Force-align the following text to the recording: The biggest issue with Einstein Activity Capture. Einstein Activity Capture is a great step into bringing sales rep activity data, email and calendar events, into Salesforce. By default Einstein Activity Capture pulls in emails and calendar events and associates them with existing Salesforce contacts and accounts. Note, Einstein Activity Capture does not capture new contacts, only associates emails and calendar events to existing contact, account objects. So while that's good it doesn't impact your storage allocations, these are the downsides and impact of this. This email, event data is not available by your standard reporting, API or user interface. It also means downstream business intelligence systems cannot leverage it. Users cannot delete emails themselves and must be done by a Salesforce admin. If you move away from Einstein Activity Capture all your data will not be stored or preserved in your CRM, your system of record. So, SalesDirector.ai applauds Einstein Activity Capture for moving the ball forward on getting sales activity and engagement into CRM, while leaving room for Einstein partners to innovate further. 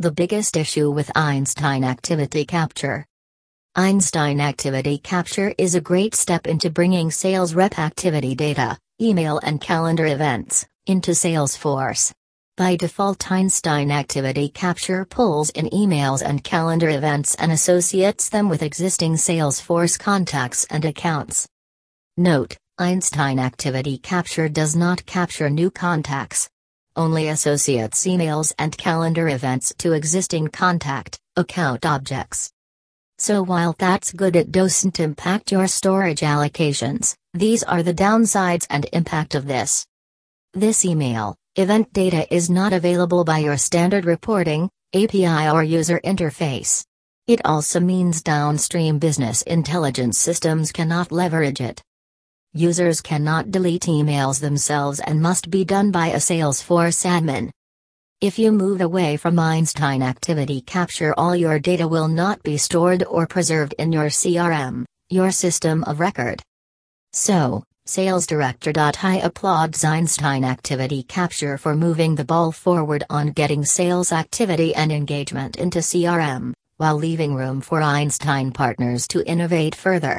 The 0.00 0.10
biggest 0.10 0.56
issue 0.56 0.90
with 0.90 1.10
Einstein 1.14 1.84
Activity 1.84 2.46
Capture. 2.46 3.04
Einstein 3.76 4.40
Activity 4.40 4.96
Capture 4.96 5.54
is 5.58 5.74
a 5.74 5.80
great 5.82 6.14
step 6.14 6.46
into 6.46 6.70
bringing 6.70 7.10
sales 7.10 7.52
rep 7.52 7.78
activity 7.78 8.34
data, 8.34 8.78
email 8.98 9.40
and 9.42 9.60
calendar 9.60 10.06
events, 10.06 10.66
into 10.86 11.10
Salesforce. 11.10 12.12
By 12.56 12.76
default 12.76 13.30
Einstein 13.30 13.90
Activity 13.90 14.48
Capture 14.48 15.04
pulls 15.04 15.50
in 15.50 15.66
emails 15.66 16.22
and 16.24 16.42
calendar 16.42 16.88
events 16.88 17.34
and 17.34 17.52
associates 17.52 18.30
them 18.30 18.48
with 18.48 18.62
existing 18.62 19.16
Salesforce 19.16 19.98
contacts 19.98 20.64
and 20.70 20.86
accounts. 20.86 21.46
Note, 22.16 22.56
Einstein 22.78 23.38
Activity 23.38 23.98
Capture 23.98 24.48
does 24.48 24.74
not 24.74 25.04
capture 25.04 25.50
new 25.50 25.70
contacts, 25.70 26.48
only 26.96 27.28
associates 27.28 28.04
emails 28.04 28.52
and 28.58 28.76
calendar 28.76 29.28
events 29.28 29.74
to 29.78 29.92
existing 29.92 30.48
contact, 30.48 31.18
account 31.36 31.86
objects. 31.86 32.50
So 33.18 33.42
while 33.42 33.74
that's 33.78 34.12
good 34.12 34.34
it 34.34 34.50
doesn't 34.50 34.98
impact 34.98 35.52
your 35.52 35.66
storage 35.68 36.20
allocations, 36.20 37.14
these 37.34 37.62
are 37.62 37.82
the 37.82 37.94
downsides 37.94 38.66
and 38.70 38.86
impact 38.92 39.34
of 39.34 39.46
this. 39.46 39.86
This 40.54 40.84
email, 40.84 41.36
event 41.56 41.92
data 41.92 42.26
is 42.34 42.48
not 42.48 42.72
available 42.72 43.24
by 43.24 43.38
your 43.38 43.56
standard 43.56 44.04
reporting, 44.04 44.70
API 44.94 45.48
or 45.50 45.62
user 45.62 46.00
interface. 46.04 46.84
It 47.26 47.40
also 47.44 47.78
means 47.78 48.22
downstream 48.22 48.98
business 48.98 49.42
intelligence 49.42 50.18
systems 50.18 50.72
cannot 50.72 51.12
leverage 51.12 51.60
it. 51.60 51.82
Users 52.54 53.00
cannot 53.00 53.52
delete 53.52 53.82
emails 53.82 54.40
themselves 54.40 54.98
and 54.98 55.22
must 55.22 55.50
be 55.50 55.64
done 55.64 55.92
by 55.92 56.08
a 56.08 56.16
Salesforce 56.16 57.06
admin. 57.06 57.48
If 58.20 58.40
you 58.40 58.50
move 58.50 58.80
away 58.80 59.16
from 59.16 59.38
Einstein 59.38 60.02
Activity 60.02 60.60
Capture 60.60 61.14
all 61.16 61.36
your 61.36 61.60
data 61.60 61.86
will 61.86 62.08
not 62.08 62.42
be 62.42 62.56
stored 62.56 63.04
or 63.04 63.28
preserved 63.28 63.74
in 63.78 63.92
your 63.92 64.06
CRM, 64.06 64.84
your 65.08 65.30
system 65.30 65.84
of 65.84 66.00
record. 66.00 66.42
So, 67.12 67.62
SalesDirector.ai 67.86 69.16
applauds 69.18 69.84
Einstein 69.84 70.42
Activity 70.44 71.04
Capture 71.04 71.56
for 71.56 71.76
moving 71.76 72.16
the 72.16 72.24
ball 72.24 72.50
forward 72.50 73.04
on 73.08 73.30
getting 73.30 73.64
sales 73.64 74.10
activity 74.10 74.74
and 74.74 74.90
engagement 74.90 75.56
into 75.56 75.78
CRM, 75.78 76.52
while 76.78 76.96
leaving 76.96 77.36
room 77.36 77.60
for 77.60 77.80
Einstein 77.80 78.50
partners 78.50 79.06
to 79.06 79.24
innovate 79.24 79.76
further. 79.76 80.18